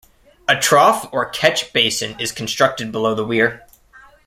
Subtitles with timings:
[0.47, 3.67] A trough or catch basin is constructed below the weir.